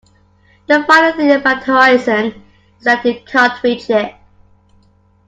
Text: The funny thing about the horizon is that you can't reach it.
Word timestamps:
The 0.65 0.83
funny 0.85 1.15
thing 1.15 1.31
about 1.31 1.59
the 1.59 1.73
horizon 1.73 2.43
is 2.79 2.83
that 2.85 3.05
you 3.05 3.21
can't 3.23 3.61
reach 3.61 3.87
it. 3.91 4.15